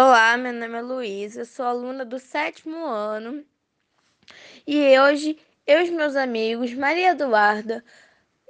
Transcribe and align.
Olá, 0.00 0.36
meu 0.36 0.52
nome 0.52 0.78
é 0.78 0.80
Luísa, 0.80 1.44
sou 1.44 1.66
aluna 1.66 2.04
do 2.04 2.20
sétimo 2.20 2.86
ano 2.86 3.44
e 4.64 4.96
hoje 4.96 5.36
eu 5.66 5.84
e 5.84 5.90
meus 5.90 6.14
amigos 6.14 6.72
Maria 6.72 7.10
Eduarda, 7.10 7.84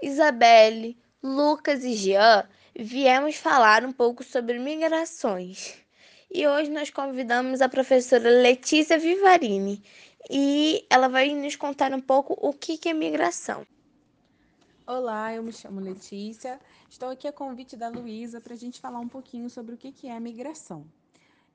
Isabelle, 0.02 0.98
Lucas 1.22 1.84
e 1.84 1.94
Jean 1.94 2.46
viemos 2.78 3.36
falar 3.36 3.82
um 3.82 3.92
pouco 3.92 4.22
sobre 4.22 4.58
migrações. 4.58 5.78
E 6.30 6.46
hoje 6.46 6.70
nós 6.70 6.90
convidamos 6.90 7.62
a 7.62 7.68
professora 7.70 8.28
Letícia 8.28 8.98
Vivarini 8.98 9.82
e 10.28 10.84
ela 10.90 11.08
vai 11.08 11.30
nos 11.34 11.56
contar 11.56 11.94
um 11.94 12.00
pouco 12.02 12.36
o 12.46 12.52
que 12.52 12.78
é 12.86 12.92
migração. 12.92 13.66
Olá, 14.86 15.32
eu 15.32 15.42
me 15.42 15.52
chamo 15.54 15.80
Letícia, 15.80 16.60
estou 16.90 17.08
aqui 17.08 17.26
a 17.26 17.32
convite 17.32 17.74
da 17.74 17.88
Luísa 17.88 18.38
para 18.38 18.52
a 18.52 18.58
gente 18.58 18.78
falar 18.78 19.00
um 19.00 19.08
pouquinho 19.08 19.48
sobre 19.48 19.74
o 19.74 19.78
que 19.78 20.06
é 20.06 20.20
migração. 20.20 20.84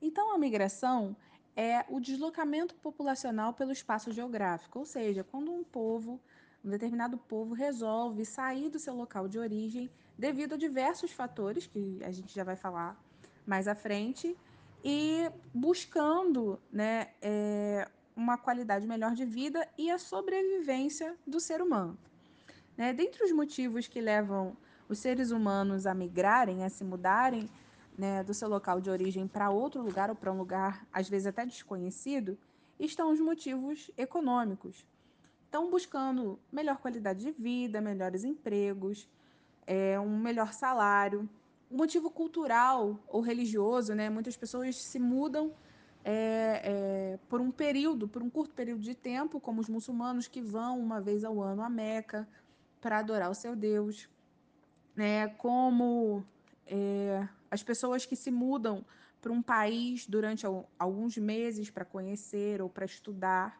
Então, 0.04 0.34
a 0.34 0.38
migração 0.38 1.16
é 1.56 1.82
o 1.88 1.98
deslocamento 1.98 2.74
populacional 2.74 3.54
pelo 3.54 3.72
espaço 3.72 4.12
geográfico, 4.12 4.80
ou 4.80 4.84
seja, 4.84 5.24
quando 5.24 5.50
um 5.50 5.64
povo, 5.64 6.20
um 6.62 6.68
determinado 6.68 7.16
povo 7.16 7.54
resolve 7.54 8.22
sair 8.26 8.68
do 8.68 8.78
seu 8.78 8.94
local 8.94 9.26
de 9.26 9.38
origem 9.38 9.90
devido 10.18 10.52
a 10.52 10.58
diversos 10.58 11.10
fatores 11.10 11.66
que 11.66 12.00
a 12.04 12.10
gente 12.10 12.34
já 12.34 12.44
vai 12.44 12.54
falar 12.54 13.02
mais 13.46 13.66
à 13.66 13.74
frente 13.74 14.36
e 14.84 15.30
buscando 15.54 16.60
né, 16.70 17.08
é, 17.22 17.88
uma 18.14 18.36
qualidade 18.36 18.86
melhor 18.86 19.14
de 19.14 19.24
vida 19.24 19.66
e 19.78 19.90
a 19.90 19.96
sobrevivência 19.98 21.16
do 21.26 21.40
ser 21.40 21.62
humano. 21.62 21.96
Né? 22.76 22.92
Dentre 22.92 23.24
os 23.24 23.32
motivos 23.32 23.88
que 23.88 24.02
levam 24.02 24.54
os 24.86 24.98
seres 24.98 25.30
humanos 25.30 25.86
a 25.86 25.94
migrarem, 25.94 26.62
a 26.62 26.68
se 26.68 26.84
mudarem 26.84 27.48
né, 27.96 28.22
do 28.22 28.34
seu 28.34 28.48
local 28.48 28.80
de 28.80 28.90
origem 28.90 29.26
para 29.26 29.50
outro 29.50 29.82
lugar 29.82 30.10
ou 30.10 30.16
para 30.16 30.32
um 30.32 30.38
lugar, 30.38 30.86
às 30.92 31.08
vezes 31.08 31.26
até 31.26 31.46
desconhecido, 31.46 32.36
estão 32.78 33.12
os 33.12 33.20
motivos 33.20 33.90
econômicos. 33.96 34.86
Estão 35.44 35.70
buscando 35.70 36.38
melhor 36.50 36.78
qualidade 36.78 37.20
de 37.24 37.30
vida, 37.30 37.80
melhores 37.80 38.24
empregos, 38.24 39.08
é, 39.66 39.98
um 40.00 40.18
melhor 40.18 40.52
salário. 40.52 41.28
O 41.70 41.76
motivo 41.76 42.10
cultural 42.10 42.98
ou 43.06 43.20
religioso, 43.20 43.94
né? 43.94 44.10
Muitas 44.10 44.36
pessoas 44.36 44.76
se 44.76 44.98
mudam 44.98 45.52
é, 46.04 46.60
é, 46.64 47.18
por 47.28 47.40
um 47.40 47.50
período, 47.50 48.06
por 48.06 48.22
um 48.22 48.28
curto 48.28 48.54
período 48.54 48.82
de 48.82 48.94
tempo, 48.94 49.40
como 49.40 49.60
os 49.60 49.68
muçulmanos 49.68 50.28
que 50.28 50.42
vão 50.42 50.78
uma 50.78 51.00
vez 51.00 51.24
ao 51.24 51.40
ano 51.40 51.62
à 51.62 51.70
Meca, 51.70 52.28
para 52.80 52.98
adorar 52.98 53.30
o 53.30 53.34
seu 53.34 53.56
Deus, 53.56 54.08
né? 54.94 55.28
como 55.28 56.22
é, 56.66 57.26
as 57.54 57.62
pessoas 57.62 58.04
que 58.04 58.16
se 58.16 58.30
mudam 58.30 58.84
para 59.22 59.32
um 59.32 59.40
país 59.40 60.06
durante 60.06 60.44
alguns 60.78 61.16
meses 61.16 61.70
para 61.70 61.84
conhecer 61.84 62.60
ou 62.60 62.68
para 62.68 62.84
estudar. 62.84 63.58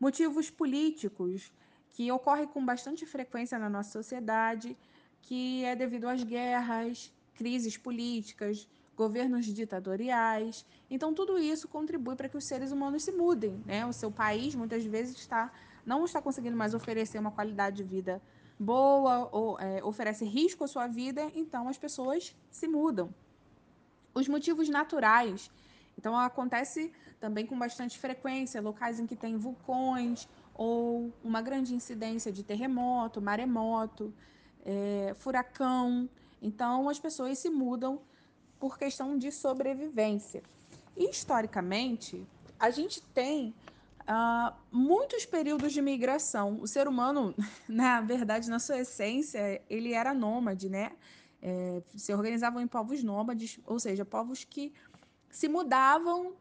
Motivos 0.00 0.50
políticos 0.50 1.52
que 1.90 2.10
ocorrem 2.10 2.46
com 2.46 2.64
bastante 2.64 3.04
frequência 3.04 3.58
na 3.58 3.68
nossa 3.68 3.90
sociedade, 3.90 4.76
que 5.22 5.64
é 5.64 5.76
devido 5.76 6.08
às 6.08 6.24
guerras, 6.24 7.12
crises 7.34 7.76
políticas, 7.76 8.66
governos 8.96 9.46
ditatoriais. 9.46 10.64
Então, 10.90 11.12
tudo 11.12 11.38
isso 11.38 11.68
contribui 11.68 12.16
para 12.16 12.28
que 12.28 12.36
os 12.36 12.44
seres 12.44 12.72
humanos 12.72 13.02
se 13.02 13.12
mudem. 13.12 13.62
Né? 13.66 13.84
O 13.84 13.92
seu 13.92 14.10
país, 14.10 14.54
muitas 14.54 14.84
vezes, 14.84 15.16
está, 15.16 15.52
não 15.84 16.04
está 16.04 16.22
conseguindo 16.22 16.56
mais 16.56 16.74
oferecer 16.74 17.18
uma 17.18 17.30
qualidade 17.30 17.76
de 17.76 17.84
vida 17.84 18.20
boa 18.60 19.28
ou 19.32 19.58
é, 19.58 19.82
oferece 19.82 20.22
risco 20.26 20.64
à 20.64 20.68
sua 20.68 20.86
vida, 20.86 21.32
então 21.34 21.66
as 21.66 21.78
pessoas 21.78 22.36
se 22.50 22.68
mudam. 22.68 23.08
Os 24.14 24.28
motivos 24.28 24.68
naturais, 24.68 25.50
então 25.96 26.14
acontece 26.18 26.92
também 27.18 27.46
com 27.46 27.58
bastante 27.58 27.98
frequência, 27.98 28.60
locais 28.60 29.00
em 29.00 29.06
que 29.06 29.16
tem 29.16 29.38
vulcões 29.38 30.28
ou 30.54 31.10
uma 31.24 31.40
grande 31.40 31.74
incidência 31.74 32.30
de 32.30 32.42
terremoto, 32.42 33.22
maremoto, 33.22 34.12
é, 34.62 35.14
furacão. 35.16 36.08
Então 36.42 36.88
as 36.88 36.98
pessoas 36.98 37.38
se 37.38 37.48
mudam 37.48 37.98
por 38.58 38.78
questão 38.78 39.16
de 39.16 39.32
sobrevivência. 39.32 40.42
E, 40.94 41.08
historicamente, 41.08 42.26
a 42.58 42.68
gente 42.70 43.00
tem 43.00 43.54
uh, 44.10 44.54
muitos 44.72 45.24
períodos 45.24 45.72
de 45.72 45.80
migração. 45.80 46.58
O 46.60 46.66
ser 46.66 46.88
humano, 46.88 47.34
na 47.68 48.00
verdade, 48.00 48.50
na 48.50 48.58
sua 48.58 48.78
essência, 48.78 49.62
ele 49.70 49.92
era 49.92 50.12
nômade, 50.12 50.68
né? 50.68 50.92
É, 51.42 51.82
se 51.94 52.12
organizavam 52.12 52.60
em 52.60 52.66
povos 52.66 53.02
nômades, 53.02 53.58
ou 53.64 53.78
seja, 53.78 54.04
povos 54.04 54.44
que 54.44 54.74
se 55.30 55.48
mudavam 55.48 56.34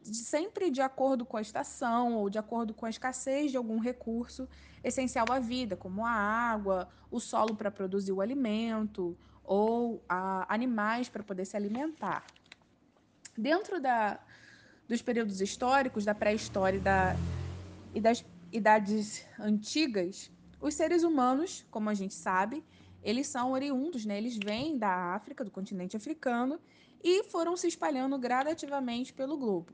sempre 0.00 0.70
de 0.70 0.80
acordo 0.80 1.24
com 1.24 1.36
a 1.36 1.40
estação 1.40 2.14
ou 2.14 2.30
de 2.30 2.38
acordo 2.38 2.72
com 2.72 2.86
a 2.86 2.90
escassez 2.90 3.50
de 3.50 3.56
algum 3.56 3.78
recurso 3.78 4.48
essencial 4.84 5.26
à 5.30 5.40
vida, 5.40 5.76
como 5.76 6.06
a 6.06 6.10
água, 6.10 6.88
o 7.10 7.18
solo 7.18 7.56
para 7.56 7.70
produzir 7.70 8.12
o 8.12 8.20
alimento 8.20 9.16
ou 9.42 10.04
a, 10.08 10.52
animais 10.54 11.08
para 11.08 11.22
poder 11.22 11.46
se 11.46 11.56
alimentar. 11.56 12.24
Dentro 13.36 13.80
da, 13.80 14.20
dos 14.88 15.02
períodos 15.02 15.40
históricos, 15.40 16.04
da 16.04 16.14
pré-história 16.14 16.80
e, 17.94 17.98
e 17.98 18.00
das 18.00 18.24
idades 18.52 19.26
antigas, 19.38 20.30
os 20.60 20.74
seres 20.74 21.02
humanos, 21.02 21.66
como 21.70 21.90
a 21.90 21.94
gente 21.94 22.14
sabe, 22.14 22.64
eles 23.02 23.26
são 23.26 23.52
oriundos, 23.52 24.06
né? 24.06 24.16
eles 24.16 24.38
vêm 24.42 24.78
da 24.78 25.14
África, 25.14 25.44
do 25.44 25.50
continente 25.50 25.96
africano, 25.96 26.58
e 27.02 27.24
foram 27.24 27.56
se 27.56 27.68
espalhando 27.68 28.18
gradativamente 28.18 29.12
pelo 29.12 29.36
globo. 29.36 29.72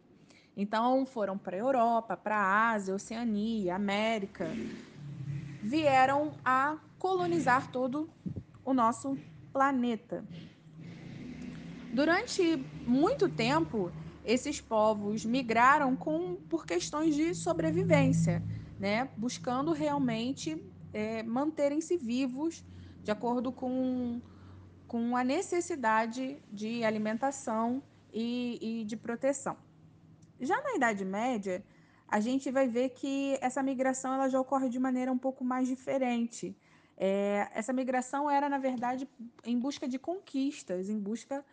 Então, 0.56 1.06
foram 1.06 1.38
para 1.38 1.56
a 1.56 1.60
Europa, 1.60 2.16
para 2.16 2.36
a 2.36 2.70
Ásia, 2.72 2.94
Oceania, 2.94 3.76
América, 3.76 4.48
vieram 5.62 6.32
a 6.44 6.76
colonizar 6.98 7.70
todo 7.70 8.10
o 8.64 8.74
nosso 8.74 9.16
planeta. 9.52 10.24
Durante 11.92 12.56
muito 12.84 13.28
tempo, 13.28 13.92
esses 14.30 14.60
povos 14.60 15.24
migraram 15.24 15.96
com, 15.96 16.36
por 16.48 16.64
questões 16.64 17.16
de 17.16 17.34
sobrevivência, 17.34 18.42
né? 18.78 19.08
buscando 19.16 19.72
realmente 19.72 20.62
é, 20.92 21.22
manterem-se 21.24 21.96
vivos 21.96 22.64
de 23.02 23.10
acordo 23.10 23.50
com, 23.50 24.20
com 24.86 25.16
a 25.16 25.24
necessidade 25.24 26.38
de 26.52 26.84
alimentação 26.84 27.82
e, 28.12 28.58
e 28.80 28.84
de 28.84 28.96
proteção. 28.96 29.56
Já 30.40 30.62
na 30.62 30.76
Idade 30.76 31.04
Média, 31.04 31.64
a 32.06 32.20
gente 32.20 32.52
vai 32.52 32.68
ver 32.68 32.90
que 32.90 33.36
essa 33.40 33.62
migração 33.62 34.14
ela 34.14 34.28
já 34.28 34.40
ocorre 34.40 34.68
de 34.68 34.78
maneira 34.78 35.10
um 35.10 35.18
pouco 35.18 35.44
mais 35.44 35.66
diferente. 35.66 36.56
É, 36.96 37.48
essa 37.52 37.72
migração 37.72 38.30
era, 38.30 38.48
na 38.48 38.58
verdade, 38.58 39.08
em 39.44 39.58
busca 39.58 39.88
de 39.88 39.98
conquistas, 39.98 40.88
em 40.88 40.98
busca 40.98 41.44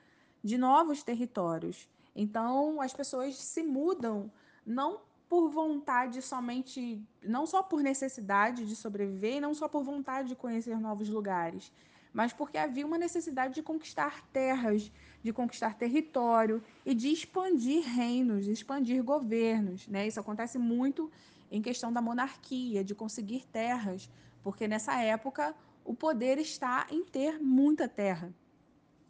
de 0.43 0.57
novos 0.59 1.01
territórios. 1.01 1.89
Então, 2.17 2.81
as 2.81 2.93
pessoas 2.93 3.37
se 3.37 3.61
mudam 3.61 4.31
não 4.65 5.01
por 5.29 5.49
vontade 5.49 6.19
somente, 6.19 6.99
não 7.21 7.45
só 7.45 7.61
por 7.61 7.83
necessidade 7.83 8.65
de 8.65 8.75
sobreviver, 8.75 9.39
não 9.39 9.53
só 9.53 9.67
por 9.67 9.83
vontade 9.83 10.29
de 10.29 10.35
conhecer 10.35 10.79
novos 10.79 11.09
lugares, 11.09 11.71
mas 12.11 12.33
porque 12.33 12.57
havia 12.57 12.87
uma 12.87 12.97
necessidade 12.97 13.53
de 13.53 13.61
conquistar 13.61 14.25
terras, 14.33 14.91
de 15.21 15.31
conquistar 15.31 15.75
território 15.75 16.63
e 16.83 16.95
de 16.95 17.09
expandir 17.09 17.83
reinos, 17.85 18.47
expandir 18.47 19.03
governos. 19.03 19.87
Né? 19.87 20.07
Isso 20.07 20.19
acontece 20.19 20.57
muito 20.57 21.11
em 21.51 21.61
questão 21.61 21.93
da 21.93 22.01
monarquia, 22.01 22.83
de 22.83 22.95
conseguir 22.95 23.45
terras, 23.45 24.09
porque 24.41 24.67
nessa 24.67 24.99
época 25.03 25.53
o 25.85 25.93
poder 25.93 26.39
está 26.39 26.87
em 26.89 27.03
ter 27.03 27.39
muita 27.39 27.87
terra. 27.87 28.33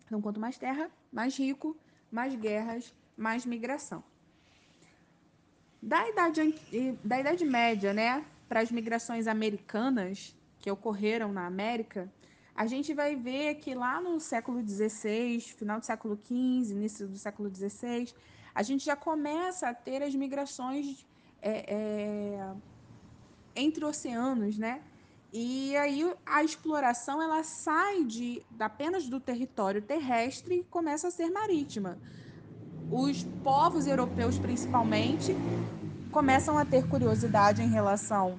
Então, 0.05 0.21
quanto 0.21 0.39
mais 0.39 0.57
terra, 0.57 0.91
mais 1.11 1.37
rico, 1.37 1.77
mais 2.11 2.35
guerras, 2.35 2.93
mais 3.15 3.45
migração. 3.45 4.03
Da 5.81 6.07
Idade, 6.09 6.55
da 7.03 7.19
idade 7.19 7.45
Média 7.45 7.93
né, 7.93 8.25
para 8.49 8.61
as 8.61 8.71
migrações 8.71 9.27
americanas 9.27 10.35
que 10.59 10.71
ocorreram 10.71 11.31
na 11.31 11.45
América, 11.45 12.11
a 12.55 12.65
gente 12.65 12.93
vai 12.93 13.15
ver 13.15 13.55
que 13.55 13.75
lá 13.75 14.01
no 14.01 14.19
século 14.19 14.67
XVI, 14.67 15.39
final 15.39 15.79
do 15.79 15.85
século 15.85 16.17
XV, 16.17 16.73
início 16.73 17.07
do 17.07 17.17
século 17.17 17.53
XVI, 17.53 18.11
a 18.53 18.63
gente 18.63 18.83
já 18.83 18.95
começa 18.95 19.69
a 19.69 19.73
ter 19.73 20.01
as 20.01 20.15
migrações 20.15 21.05
é, 21.39 21.75
é, 21.75 22.53
entre 23.55 23.85
oceanos, 23.85 24.57
né? 24.57 24.81
E 25.31 25.75
aí 25.75 26.13
a 26.25 26.43
exploração 26.43 27.21
ela 27.21 27.43
sai 27.43 28.03
de 28.03 28.41
apenas 28.59 29.07
do 29.07 29.19
território 29.19 29.81
terrestre 29.81 30.59
e 30.59 30.63
começa 30.63 31.09
a 31.09 31.11
ser 31.11 31.29
marítima. 31.29 31.97
Os 32.89 33.23
povos 33.43 33.85
europeus, 33.85 34.39
principalmente, 34.39 35.35
começam 36.11 36.57
a 36.57 36.63
ter 36.63 36.87
curiosidade 36.87 37.61
em 37.61 37.67
relação 37.67 38.37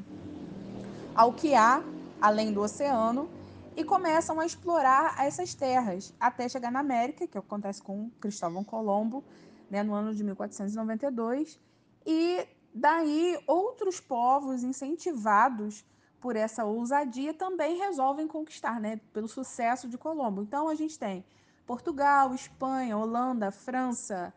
ao 1.14 1.32
que 1.32 1.54
há 1.54 1.82
além 2.20 2.52
do 2.52 2.62
oceano 2.62 3.28
e 3.76 3.84
começam 3.84 4.40
a 4.40 4.46
explorar 4.46 5.14
essas 5.24 5.54
terras 5.54 6.12
até 6.18 6.48
chegar 6.48 6.72
na 6.72 6.80
América, 6.80 7.26
que 7.26 7.38
acontece 7.38 7.82
com 7.82 8.10
Cristóvão 8.20 8.64
Colombo 8.64 9.22
né, 9.70 9.82
no 9.82 9.94
ano 9.94 10.14
de 10.14 10.24
1492, 10.24 11.60
e 12.06 12.46
daí 12.74 13.38
outros 13.46 14.00
povos 14.00 14.62
incentivados 14.62 15.84
por 16.20 16.36
essa 16.36 16.64
ousadia 16.64 17.32
também 17.32 17.78
resolvem 17.78 18.26
conquistar, 18.26 18.80
né, 18.80 19.00
pelo 19.12 19.28
sucesso 19.28 19.88
de 19.88 19.96
Colombo. 19.96 20.42
Então 20.42 20.68
a 20.68 20.74
gente 20.74 20.98
tem 20.98 21.24
Portugal, 21.66 22.34
Espanha, 22.34 22.96
Holanda, 22.96 23.50
França, 23.50 24.32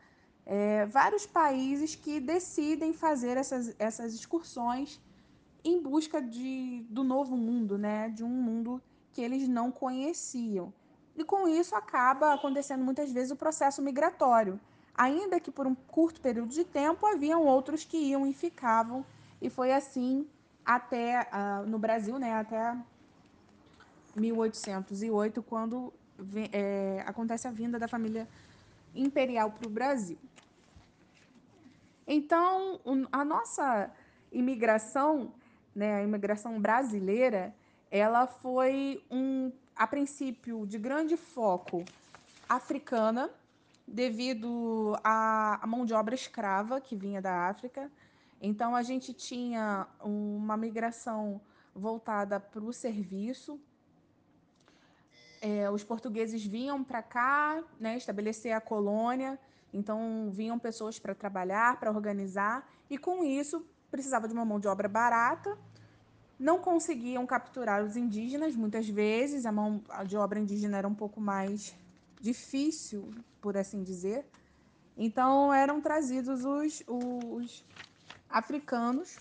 é, 0.46 0.86
vários 0.86 1.26
países 1.26 1.96
que 1.96 2.20
decidem 2.20 2.94
fazer 2.94 3.38
essas, 3.38 3.76
essas 3.80 4.14
excursões 4.14 5.00
em 5.64 5.82
busca 5.82 6.22
de, 6.22 6.86
do 6.90 7.04
novo 7.04 7.38
mundo, 7.38 7.78
né, 7.78 8.10
de 8.10 8.24
um 8.24 8.30
mundo 8.30 8.82
que 9.12 9.22
eles 9.22 9.48
não 9.48 9.72
conheciam. 9.72 10.74
E 11.16 11.24
com 11.24 11.48
isso 11.48 11.76
acaba 11.76 12.34
acontecendo 12.34 12.84
muitas 12.84 13.12
vezes 13.12 13.32
o 13.32 13.36
processo 13.36 13.82
migratório. 13.82 14.60
Ainda 14.96 15.40
que 15.40 15.52
por 15.52 15.68
um 15.68 15.76
curto 15.76 16.20
período 16.22 16.50
de 16.50 16.64
tempo 16.64 17.06
haviam 17.06 17.46
outros 17.46 17.84
que 17.84 17.98
iam 17.98 18.26
e 18.26 18.34
ficavam, 18.34 19.06
e 19.42 19.50
foi 19.50 19.72
assim 19.72 20.28
até 20.66 21.22
uh, 21.22 21.68
no 21.68 21.80
Brasil, 21.80 22.18
né, 22.20 22.34
até 22.34 22.76
1808, 24.16 25.42
quando 25.44 25.94
é, 26.52 27.04
acontece 27.06 27.48
a 27.48 27.52
vinda 27.52 27.80
da 27.80 27.88
família 27.88 28.28
imperial 28.94 29.52
para 29.52 29.68
o 29.68 29.70
Brasil. 29.70 30.18
Então, 32.06 32.80
a 33.12 33.24
nossa 33.24 33.90
imigração, 34.32 35.34
né, 35.74 35.96
a 35.96 36.04
imigração 36.04 36.60
brasileira, 36.60 37.54
ela 37.90 38.28
foi 38.28 39.04
um, 39.10 39.52
a 39.76 39.88
princípio 39.88 40.66
de 40.66 40.78
grande 40.78 41.16
foco 41.16 41.84
africana, 42.48 43.30
devido 43.88 44.98
à 45.04 45.64
mão 45.68 45.86
de 45.86 45.94
obra 45.94 46.16
escrava 46.16 46.80
que 46.80 46.96
vinha 46.96 47.22
da 47.22 47.50
África. 47.50 47.90
Então, 48.42 48.76
a 48.76 48.82
gente 48.82 49.14
tinha 49.14 49.88
uma 50.04 50.58
migração 50.58 51.40
voltada 51.76 52.40
para 52.40 52.64
o 52.64 52.74
serviço. 52.74 53.60
É, 55.40 55.70
os 55.70 55.84
portugueses 55.84 56.44
vinham 56.44 56.84
para 56.84 57.04
cá, 57.04 57.64
né, 57.80 57.98
estabelecer 57.98 58.52
a 58.54 58.60
colônia, 58.60 59.40
então 59.72 60.30
vinham 60.32 60.58
pessoas 60.58 60.98
para 60.98 61.14
trabalhar, 61.14 61.80
para 61.80 61.92
organizar, 61.92 62.68
e 62.90 62.98
com 62.98 63.24
isso 63.24 63.66
precisava 63.90 64.28
de 64.28 64.34
uma 64.34 64.46
mão 64.46 64.60
de 64.60 64.68
obra 64.68 64.88
barata. 64.88 65.58
Não 66.40 66.60
conseguiam 66.60 67.26
capturar 67.28 67.84
os 67.84 67.96
indígenas, 67.96 68.56
muitas 68.56 68.90
vezes, 68.90 69.46
a 69.46 69.52
mão 69.52 69.84
de 70.08 70.18
obra 70.18 70.40
indígena 70.40 70.78
era 70.80 70.88
um 70.88 70.96
pouco 70.96 71.22
mais 71.22 71.76
difícil, 72.20 73.12
por 73.40 73.56
assim 73.56 73.84
dizer. 73.84 74.26
Então 74.98 75.54
eram 75.54 75.80
trazidos 75.82 76.44
os, 76.46 76.84
os 76.88 77.64
africanos 78.32 79.20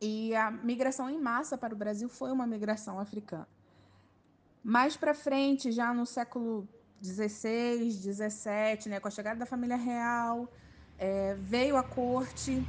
e 0.00 0.34
a 0.34 0.50
migração 0.50 1.08
em 1.08 1.20
massa 1.20 1.56
para 1.56 1.74
o 1.74 1.76
Brasil 1.76 2.08
foi 2.08 2.30
uma 2.30 2.46
migração 2.46 2.98
africana. 2.98 3.48
Mais 4.62 4.96
para 4.96 5.14
frente, 5.14 5.70
já 5.72 5.92
no 5.92 6.06
século 6.06 6.68
16, 7.00 8.02
17, 8.02 8.88
né, 8.88 9.00
com 9.00 9.08
a 9.08 9.10
chegada 9.10 9.38
da 9.38 9.46
família 9.46 9.76
real, 9.76 10.50
é, 10.98 11.34
veio 11.34 11.76
a 11.76 11.82
corte 11.82 12.62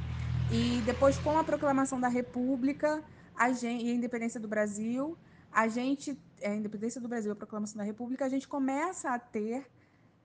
e 0.52 0.82
depois 0.84 1.18
com 1.18 1.38
a 1.38 1.44
proclamação 1.44 1.98
da 1.98 2.08
República 2.08 3.02
a 3.34 3.52
gente, 3.52 3.84
e 3.84 3.90
a 3.90 3.94
independência 3.94 4.40
do 4.40 4.48
Brasil, 4.48 5.16
a 5.52 5.68
gente, 5.68 6.18
é, 6.40 6.50
a 6.50 6.54
independência 6.54 7.00
do 7.00 7.08
Brasil, 7.08 7.32
a 7.32 7.36
proclamação 7.36 7.78
da 7.78 7.84
República, 7.84 8.24
a 8.24 8.28
gente 8.28 8.46
começa 8.46 9.10
a 9.10 9.18
ter 9.18 9.66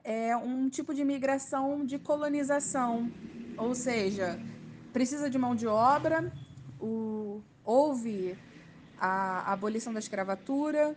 é, 0.03 0.35
um 0.35 0.69
tipo 0.69 0.93
de 0.93 1.03
migração 1.03 1.85
de 1.85 1.99
colonização, 1.99 3.11
ou 3.57 3.75
seja, 3.75 4.39
precisa 4.91 5.29
de 5.29 5.37
mão 5.37 5.55
de 5.55 5.67
obra, 5.67 6.31
o, 6.79 7.41
houve 7.63 8.37
a, 8.99 9.51
abolição 9.51 9.93
da 9.93 9.99
escravatura, 9.99 10.95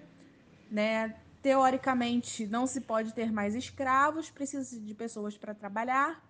né? 0.71 1.17
Teoricamente, 1.43 2.47
não 2.47 2.67
se 2.67 2.81
pode 2.81 3.13
ter 3.13 3.31
mais 3.31 3.55
escravos, 3.55 4.31
precisa 4.31 4.81
de 4.81 4.95
pessoas 4.95 5.37
para 5.37 5.55
trabalhar. 5.55 6.23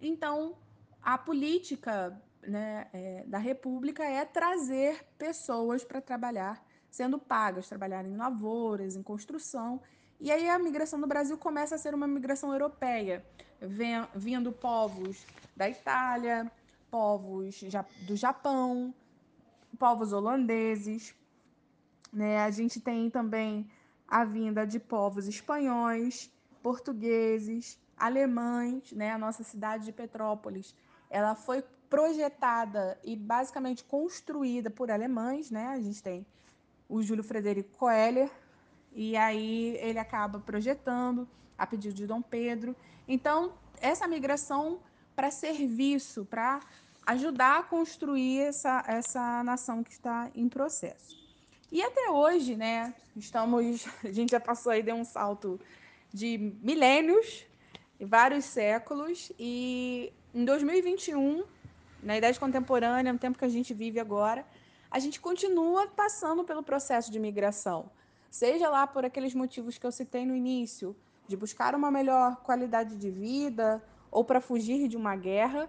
Então, 0.00 0.56
a 1.00 1.16
política 1.16 2.20
né, 2.42 2.88
é, 2.92 3.24
da 3.26 3.38
República 3.38 4.04
é 4.04 4.24
trazer 4.24 5.04
pessoas 5.16 5.84
para 5.84 6.00
trabalhar, 6.00 6.64
sendo 6.90 7.16
pagas, 7.16 7.68
trabalhar 7.68 8.04
em 8.04 8.16
lavouras, 8.16 8.96
em 8.96 9.02
construção. 9.02 9.80
E 10.18 10.32
aí 10.32 10.48
a 10.48 10.58
migração 10.58 11.00
do 11.00 11.06
Brasil 11.06 11.38
começa 11.38 11.76
a 11.76 11.78
ser 11.78 11.94
uma 11.94 12.06
migração 12.06 12.52
europeia, 12.52 13.24
vindo 14.14 14.50
povos 14.50 15.24
da 15.54 15.68
Itália, 15.68 16.50
povos 16.90 17.62
do 18.06 18.16
Japão, 18.16 18.94
povos 19.78 20.12
holandeses. 20.12 21.14
Né? 22.12 22.38
A 22.38 22.50
gente 22.50 22.80
tem 22.80 23.10
também 23.10 23.70
a 24.08 24.24
vinda 24.24 24.66
de 24.66 24.78
povos 24.78 25.26
espanhóis, 25.26 26.32
portugueses, 26.62 27.78
alemães. 27.96 28.92
Né? 28.92 29.10
A 29.10 29.18
nossa 29.18 29.42
cidade 29.42 29.84
de 29.84 29.92
Petrópolis 29.92 30.74
ela 31.08 31.34
foi 31.34 31.62
projetada 31.88 32.98
e 33.04 33.14
basicamente 33.14 33.84
construída 33.84 34.70
por 34.70 34.90
alemães. 34.90 35.50
Né? 35.50 35.66
A 35.68 35.80
gente 35.80 36.02
tem 36.02 36.26
o 36.88 37.02
Júlio 37.02 37.24
Frederico 37.24 37.76
Coelho, 37.76 38.30
e 38.92 39.14
aí 39.14 39.76
ele 39.82 39.98
acaba 39.98 40.38
projetando 40.38 41.28
a 41.58 41.66
pedido 41.66 41.94
de 41.94 42.06
Dom 42.06 42.22
Pedro. 42.22 42.74
Então, 43.06 43.52
essa 43.78 44.08
migração 44.08 44.80
para 45.16 45.30
serviço, 45.30 46.24
para 46.26 46.60
ajudar 47.06 47.60
a 47.60 47.62
construir 47.62 48.40
essa, 48.40 48.84
essa 48.86 49.42
nação 49.42 49.82
que 49.82 49.90
está 49.90 50.30
em 50.34 50.48
processo. 50.48 51.16
E 51.72 51.82
até 51.82 52.10
hoje, 52.10 52.54
né, 52.54 52.94
estamos, 53.16 53.86
a 54.04 54.12
gente 54.12 54.30
já 54.30 54.40
passou 54.40 54.70
aí, 54.70 54.82
deu 54.82 54.94
um 54.94 55.04
salto 55.04 55.58
de 56.12 56.38
milênios, 56.62 57.44
vários 58.00 58.44
séculos, 58.44 59.32
e 59.38 60.12
em 60.34 60.44
2021, 60.44 61.44
na 62.02 62.16
idade 62.16 62.38
contemporânea, 62.38 63.12
no 63.12 63.18
tempo 63.18 63.38
que 63.38 63.44
a 63.44 63.48
gente 63.48 63.74
vive 63.74 63.98
agora, 63.98 64.46
a 64.90 64.98
gente 64.98 65.18
continua 65.18 65.88
passando 65.88 66.44
pelo 66.44 66.62
processo 66.62 67.10
de 67.10 67.18
migração 67.18 67.90
seja 68.36 68.68
lá 68.68 68.86
por 68.86 69.02
aqueles 69.02 69.34
motivos 69.34 69.78
que 69.78 69.86
eu 69.86 69.92
citei 69.92 70.26
no 70.26 70.36
início, 70.36 70.94
de 71.26 71.36
buscar 71.36 71.74
uma 71.74 71.90
melhor 71.90 72.36
qualidade 72.36 72.94
de 72.96 73.10
vida, 73.10 73.82
ou 74.16 74.24
para 74.24 74.40
fugir 74.40 74.88
de 74.88 74.96
uma 74.96 75.14
guerra, 75.14 75.68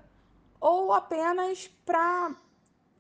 ou 0.58 0.94
apenas 0.94 1.68
para 1.86 2.34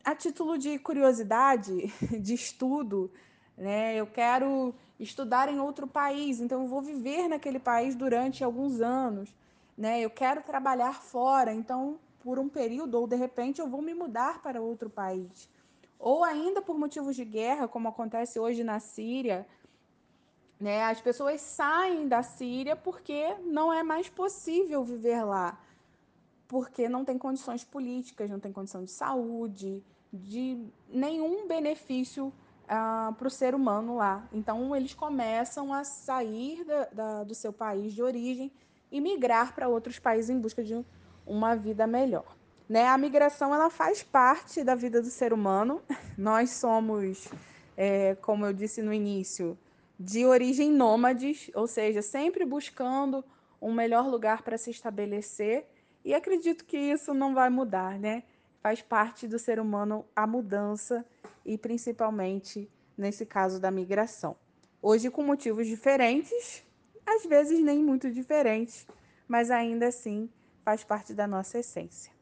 a 0.03 0.13
título 0.13 0.57
de 0.57 0.77
curiosidade, 0.77 1.87
de 2.19 2.33
estudo, 2.33 3.09
né? 3.57 3.95
Eu 3.95 4.05
quero 4.05 4.75
estudar 4.99 5.47
em 5.47 5.57
outro 5.57 5.87
país, 5.87 6.41
então 6.41 6.63
eu 6.63 6.67
vou 6.67 6.81
viver 6.81 7.29
naquele 7.29 7.59
país 7.59 7.95
durante 7.95 8.43
alguns 8.43 8.81
anos, 8.81 9.33
né? 9.77 10.01
Eu 10.01 10.09
quero 10.09 10.41
trabalhar 10.41 10.91
fora, 10.91 11.53
então 11.53 11.97
por 12.19 12.37
um 12.37 12.49
período 12.49 12.95
ou 12.95 13.07
de 13.07 13.15
repente 13.15 13.61
eu 13.61 13.69
vou 13.69 13.81
me 13.81 13.93
mudar 13.93 14.41
para 14.41 14.61
outro 14.61 14.89
país. 14.89 15.49
Ou 15.97 16.25
ainda 16.25 16.61
por 16.61 16.77
motivos 16.77 17.15
de 17.15 17.23
guerra, 17.23 17.69
como 17.69 17.87
acontece 17.87 18.37
hoje 18.37 18.65
na 18.65 18.81
Síria, 18.81 19.47
né? 20.59 20.83
As 20.85 20.99
pessoas 20.99 21.41
saem 21.41 22.07
da 22.07 22.23
Síria 22.23 22.75
porque 22.75 23.35
não 23.45 23.71
é 23.71 23.83
mais 23.83 24.09
possível 24.09 24.83
viver 24.83 25.23
lá, 25.23 25.59
porque 26.47 26.89
não 26.89 27.05
tem 27.05 27.17
condições 27.17 27.63
políticas, 27.63 28.29
não 28.29 28.39
tem 28.39 28.51
condição 28.51 28.83
de 28.83 28.91
saúde, 28.91 29.83
de 30.11 30.65
nenhum 30.89 31.47
benefício 31.47 32.33
ah, 32.67 33.13
para 33.17 33.27
o 33.27 33.31
ser 33.31 33.53
humano 33.53 33.95
lá. 33.95 34.27
Então, 34.31 34.75
eles 34.75 34.93
começam 34.93 35.73
a 35.73 35.83
sair 35.83 36.63
da, 36.63 36.85
da, 36.85 37.23
do 37.23 37.35
seu 37.35 37.53
país 37.53 37.93
de 37.93 38.01
origem 38.01 38.51
e 38.91 38.99
migrar 38.99 39.53
para 39.53 39.67
outros 39.67 39.99
países 39.99 40.29
em 40.29 40.39
busca 40.39 40.63
de 40.63 40.83
uma 41.25 41.55
vida 41.55 41.85
melhor. 41.85 42.35
Né? 42.67 42.87
A 42.87 42.97
migração 42.97 43.53
ela 43.53 43.69
faz 43.69 44.03
parte 44.03 44.63
da 44.63 44.75
vida 44.75 45.01
do 45.01 45.09
ser 45.09 45.33
humano. 45.33 45.81
Nós 46.17 46.51
somos, 46.51 47.27
é, 47.75 48.15
como 48.15 48.45
eu 48.45 48.53
disse 48.53 48.81
no 48.81 48.93
início, 48.93 49.57
de 49.99 50.25
origem 50.25 50.71
nômades, 50.71 51.49
ou 51.55 51.67
seja, 51.67 52.01
sempre 52.01 52.45
buscando 52.45 53.23
um 53.61 53.73
melhor 53.73 54.07
lugar 54.07 54.43
para 54.43 54.57
se 54.57 54.69
estabelecer. 54.69 55.65
E 56.05 56.13
acredito 56.13 56.65
que 56.65 56.77
isso 56.77 57.13
não 57.13 57.33
vai 57.33 57.49
mudar, 57.49 57.99
né? 57.99 58.23
Faz 58.61 58.81
parte 58.81 59.27
do 59.27 59.39
ser 59.39 59.59
humano 59.59 60.05
a 60.15 60.27
mudança 60.27 61.05
e 61.45 61.57
principalmente 61.57 62.69
nesse 62.97 63.25
caso 63.25 63.59
da 63.59 63.71
migração. 63.71 64.35
Hoje 64.81 65.09
com 65.09 65.23
motivos 65.23 65.67
diferentes, 65.67 66.63
às 67.05 67.25
vezes 67.25 67.59
nem 67.59 67.79
muito 67.83 68.11
diferentes, 68.11 68.85
mas 69.27 69.49
ainda 69.49 69.87
assim 69.87 70.29
faz 70.63 70.83
parte 70.83 71.13
da 71.13 71.27
nossa 71.27 71.59
essência. 71.59 72.16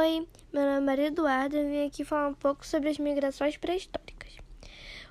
Oi, 0.00 0.28
meu 0.52 0.62
nome 0.62 0.76
é 0.76 0.80
Maria 0.80 1.06
Eduarda 1.06 1.58
e 1.58 1.64
vim 1.64 1.84
aqui 1.84 2.04
falar 2.04 2.28
um 2.28 2.34
pouco 2.34 2.64
sobre 2.64 2.88
as 2.88 3.00
migrações 3.00 3.56
pré-históricas. 3.56 4.36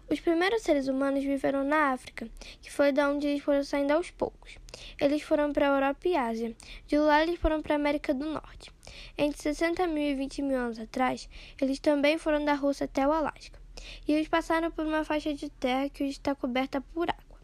Os 0.10 0.22
primeiros 0.22 0.62
seres 0.62 0.88
humanos 0.88 1.25
viveram 1.25 1.62
na 1.65 1.91
África, 1.91 2.29
que 2.62 2.72
foi 2.72 2.94
da 2.94 3.10
onde 3.10 3.27
eles 3.27 3.44
foram 3.44 3.65
saindo 3.65 3.91
aos 3.91 4.12
poucos. 4.12 4.58
Eles 4.98 5.24
foram 5.24 5.51
para 5.51 5.67
a 5.67 5.75
Europa 5.75 6.08
e 6.08 6.15
Ásia. 6.15 6.56
De 6.88 6.98
lá, 6.98 7.22
eles 7.22 7.38
foram 7.38 7.62
para 7.62 7.74
a 7.74 7.75
América 7.75 8.13
do 8.13 8.27
Norte. 8.27 8.72
Entre 9.17 9.38
60 9.38 9.86
mil 9.88 10.03
e 10.03 10.15
20 10.15 10.41
mil 10.41 10.58
anos 10.58 10.79
atrás, 10.79 11.27
eles 11.60 11.79
também 11.79 12.17
foram 12.17 12.46
da 12.46 12.53
Rússia 12.53 12.86
até 12.86 13.06
o 13.06 13.12
Alasca. 13.12 13.60
E 14.08 14.13
eles 14.13 14.29
passaram 14.29 14.72
por 14.72 14.86
uma 14.86 15.03
faixa 15.03 15.34
de 15.34 15.50
terra 15.50 15.89
que 15.89 16.01
hoje 16.01 16.13
está 16.13 16.34
coberta 16.34 16.79
por 16.79 17.10
água. 17.10 17.39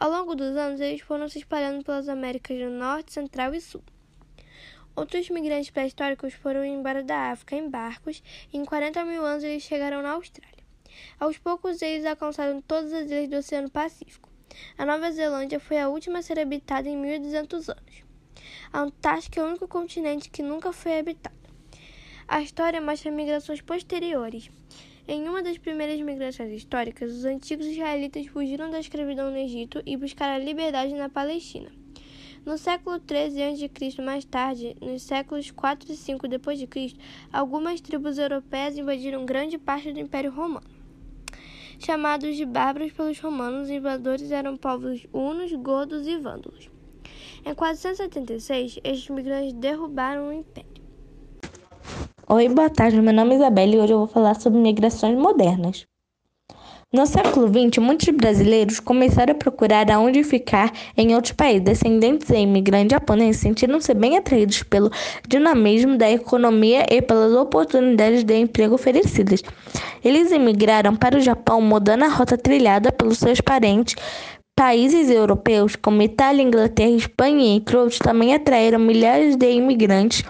Ao 0.00 0.10
longo 0.10 0.34
dos 0.34 0.56
anos, 0.56 0.80
eles 0.80 1.02
foram 1.02 1.28
se 1.28 1.38
espalhando 1.38 1.84
pelas 1.84 2.08
Américas 2.08 2.58
do 2.58 2.68
Norte, 2.68 3.12
Central 3.12 3.54
e 3.54 3.60
Sul. 3.60 3.84
Outros 4.96 5.28
migrantes 5.28 5.70
pré-históricos 5.70 6.34
foram 6.34 6.64
embora 6.64 7.02
da 7.02 7.32
África 7.32 7.56
em 7.56 7.68
barcos 7.68 8.22
e 8.52 8.56
em 8.56 8.64
40 8.64 9.04
mil 9.04 9.26
anos 9.26 9.42
eles 9.42 9.64
chegaram 9.64 10.00
na 10.02 10.12
Austrália. 10.12 10.64
Aos 11.18 11.36
poucos, 11.36 11.82
eles 11.82 12.06
alcançaram 12.06 12.62
todas 12.62 12.92
as 12.92 13.10
ilhas 13.10 13.28
do 13.28 13.36
Oceano 13.36 13.68
Pacífico. 13.68 14.28
A 14.78 14.86
Nova 14.86 15.10
Zelândia 15.10 15.58
foi 15.58 15.78
a 15.80 15.88
última 15.88 16.20
a 16.20 16.22
ser 16.22 16.38
habitada 16.38 16.88
em 16.88 16.96
1.200 16.96 17.68
anos. 17.70 18.04
A 18.72 18.82
Antártica 18.82 19.40
é 19.40 19.44
o 19.44 19.48
único 19.48 19.66
continente 19.66 20.30
que 20.30 20.42
nunca 20.42 20.72
foi 20.72 20.98
habitado. 20.98 21.34
A 22.28 22.40
história 22.40 22.80
mostra 22.80 23.10
migrações 23.10 23.60
posteriores. 23.60 24.48
Em 25.06 25.28
uma 25.28 25.42
das 25.42 25.58
primeiras 25.58 26.00
migrações 26.00 26.52
históricas, 26.52 27.12
os 27.12 27.24
antigos 27.24 27.66
israelitas 27.66 28.26
fugiram 28.28 28.70
da 28.70 28.78
escravidão 28.78 29.30
no 29.30 29.36
Egito 29.36 29.82
e 29.84 29.96
buscaram 29.96 30.36
a 30.36 30.38
liberdade 30.38 30.94
na 30.94 31.08
Palestina. 31.08 31.83
No 32.44 32.58
século 32.58 33.00
13 33.00 33.42
a.C., 33.42 34.02
mais 34.02 34.22
tarde, 34.22 34.76
nos 34.78 35.02
séculos 35.02 35.50
4 35.50 35.90
e 35.90 35.96
5 35.96 36.28
d.C., 36.28 36.94
algumas 37.32 37.80
tribos 37.80 38.18
europeias 38.18 38.76
invadiram 38.76 39.24
grande 39.24 39.56
parte 39.56 39.90
do 39.90 39.98
Império 39.98 40.30
Romano. 40.30 40.66
Chamados 41.78 42.36
de 42.36 42.44
bárbaros 42.44 42.92
pelos 42.92 43.18
romanos, 43.18 43.62
os 43.62 43.70
invasores 43.70 44.30
eram 44.30 44.58
povos 44.58 45.06
hunos, 45.10 45.52
godos 45.54 46.06
e 46.06 46.18
vândalos. 46.18 46.68
Em 47.46 47.54
476, 47.54 48.78
estes 48.84 49.08
migrantes 49.08 49.54
derrubaram 49.54 50.28
o 50.28 50.32
império. 50.32 50.70
Oi, 52.28 52.48
boa 52.50 52.68
tarde. 52.68 53.00
Meu 53.00 53.12
nome 53.14 53.32
é 53.32 53.36
Isabela 53.36 53.74
e 53.74 53.78
hoje 53.78 53.92
eu 53.94 53.98
vou 53.98 54.06
falar 54.06 54.34
sobre 54.34 54.60
migrações 54.60 55.16
modernas. 55.16 55.86
No 56.94 57.06
século 57.06 57.48
XX, 57.48 57.78
muitos 57.78 58.08
brasileiros 58.10 58.78
começaram 58.78 59.32
a 59.32 59.34
procurar 59.34 59.90
aonde 59.90 60.22
ficar 60.22 60.72
em 60.96 61.12
outros 61.16 61.32
países. 61.32 61.64
Descendentes 61.64 62.30
e 62.30 62.36
imigrantes 62.36 62.92
japoneses 62.92 63.42
sentiram-se 63.42 63.92
bem 63.94 64.16
atraídos 64.16 64.62
pelo 64.62 64.92
dinamismo 65.26 65.98
da 65.98 66.08
economia 66.08 66.86
e 66.88 67.02
pelas 67.02 67.32
oportunidades 67.32 68.22
de 68.22 68.36
emprego 68.36 68.76
oferecidas. 68.76 69.42
Eles 70.04 70.30
emigraram 70.30 70.94
para 70.94 71.18
o 71.18 71.20
Japão, 71.20 71.60
mudando 71.60 72.04
a 72.04 72.08
rota 72.08 72.38
trilhada 72.38 72.92
pelos 72.92 73.18
seus 73.18 73.40
parentes. 73.40 73.96
Países 74.54 75.10
europeus 75.10 75.74
como 75.74 76.00
Itália, 76.00 76.44
Inglaterra, 76.44 76.90
Espanha, 76.90 77.56
entre 77.56 77.76
outros, 77.76 77.98
também 77.98 78.32
atraíram 78.32 78.78
milhares 78.78 79.34
de 79.34 79.50
imigrantes 79.50 80.22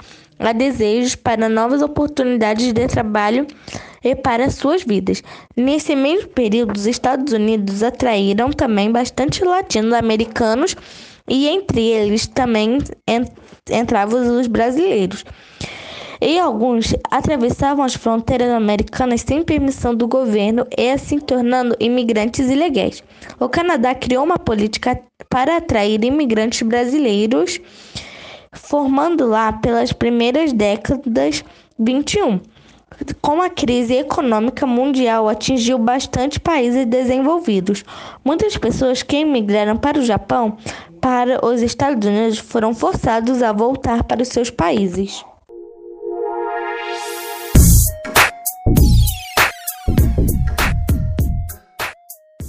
a 0.48 0.52
desejos 0.52 1.14
para 1.14 1.48
novas 1.48 1.82
oportunidades 1.82 2.72
de 2.72 2.86
trabalho 2.86 3.46
e 4.02 4.14
para 4.14 4.50
suas 4.50 4.82
vidas. 4.82 5.22
Nesse 5.56 5.96
mesmo 5.96 6.28
período, 6.28 6.76
os 6.76 6.86
Estados 6.86 7.32
Unidos 7.32 7.82
atraíram 7.82 8.50
também 8.50 8.92
bastante 8.92 9.42
latino-americanos 9.44 10.76
e 11.28 11.48
entre 11.48 11.80
eles 11.80 12.26
também 12.26 12.78
entravam 13.70 14.38
os 14.38 14.46
brasileiros. 14.46 15.24
E 16.20 16.38
alguns 16.38 16.94
atravessavam 17.10 17.84
as 17.84 17.94
fronteiras 17.94 18.50
americanas 18.50 19.22
sem 19.22 19.42
permissão 19.42 19.94
do 19.94 20.06
governo 20.06 20.66
e 20.76 20.90
assim 20.90 21.18
tornando 21.18 21.76
imigrantes 21.80 22.48
ilegais. 22.48 23.02
O 23.40 23.48
Canadá 23.48 23.94
criou 23.94 24.24
uma 24.24 24.38
política 24.38 25.00
para 25.28 25.56
atrair 25.56 26.02
imigrantes 26.04 26.62
brasileiros, 26.62 27.60
formando 28.54 29.26
lá 29.26 29.52
pelas 29.52 29.92
primeiras 29.92 30.52
décadas 30.52 31.44
21 31.78 32.40
com 33.20 33.42
a 33.42 33.50
crise 33.50 33.94
econômica 33.94 34.66
mundial 34.66 35.28
atingiu 35.28 35.78
bastante 35.78 36.38
países 36.38 36.86
desenvolvidos. 36.86 37.84
Muitas 38.24 38.56
pessoas 38.56 39.02
que 39.02 39.16
emigraram 39.16 39.76
para 39.76 39.98
o 39.98 40.04
Japão, 40.04 40.56
para 41.00 41.44
os 41.44 41.60
Estados 41.60 42.06
Unidos, 42.06 42.38
foram 42.38 42.74
forçados 42.74 43.42
a 43.42 43.52
voltar 43.52 44.04
para 44.04 44.22
os 44.22 44.28
seus 44.28 44.50
países. 44.50 45.24